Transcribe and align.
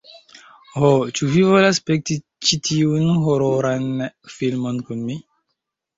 Ho, 0.77 0.87
ĉu 1.19 1.27
vi 1.33 1.43
volas 1.49 1.79
spekti 1.81 2.17
ĉi 2.47 2.59
tiun 2.69 3.07
hororan 3.27 3.87
filmon 4.39 4.85
kun 4.89 5.09
mi? 5.11 5.19